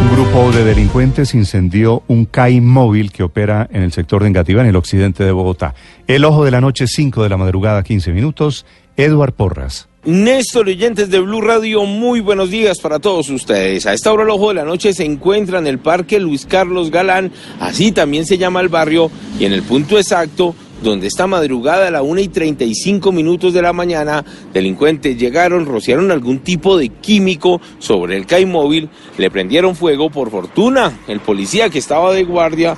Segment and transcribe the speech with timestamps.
[0.00, 4.62] Un grupo de delincuentes incendió un CAI móvil que opera en el sector de Engativá,
[4.62, 5.74] en el occidente de Bogotá.
[6.06, 8.64] El ojo de la noche, 5 de la madrugada, 15 minutos.
[8.96, 9.88] Eduard Porras.
[10.04, 13.86] Néstor, oyentes de Blue Radio, muy buenos días para todos ustedes.
[13.86, 16.90] A esta hora el ojo de la noche se encuentra en el Parque Luis Carlos
[16.90, 21.88] Galán, así también se llama el barrio, y en el punto exacto donde esta madrugada
[21.88, 26.88] a la 1 y 35 minutos de la mañana, delincuentes llegaron, rociaron algún tipo de
[26.88, 32.24] químico sobre el CAI móvil, le prendieron fuego, por fortuna, el policía que estaba de
[32.24, 32.76] guardia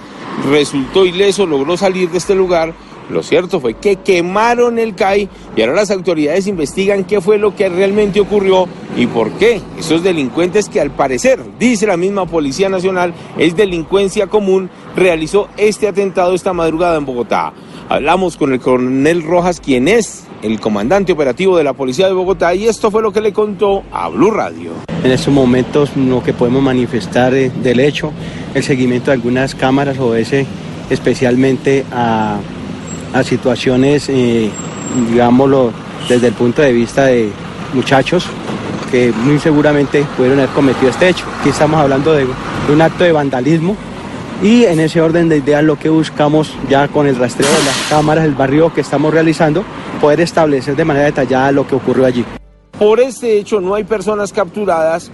[0.50, 2.74] resultó ileso, logró salir de este lugar,
[3.10, 7.56] lo cierto fue que quemaron el CAI y ahora las autoridades investigan qué fue lo
[7.56, 12.68] que realmente ocurrió y por qué esos delincuentes que al parecer, dice la misma Policía
[12.68, 17.52] Nacional, es delincuencia común, realizó este atentado esta madrugada en Bogotá.
[17.90, 22.54] Hablamos con el coronel Rojas, quien es el comandante operativo de la Policía de Bogotá,
[22.54, 24.70] y esto fue lo que le contó a Blue Radio.
[25.02, 28.12] En estos momentos lo que podemos manifestar del hecho,
[28.54, 30.46] el seguimiento de algunas cámaras obedece
[30.88, 32.38] especialmente a,
[33.24, 34.48] situaciones, eh,
[35.10, 35.72] digámoslo,
[36.08, 37.32] desde el punto de vista de
[37.74, 38.24] muchachos
[38.92, 41.24] que muy seguramente pudieron haber cometido este hecho.
[41.40, 42.24] Aquí estamos hablando de
[42.72, 43.76] un acto de vandalismo
[44.42, 47.76] y en ese orden de ideas lo que buscamos ya con el rastreo de las
[47.88, 49.64] cámaras del barrio que estamos realizando,
[50.00, 52.24] poder establecer de manera detallada lo que ocurrió allí.
[52.78, 55.10] Por este hecho no hay personas capturadas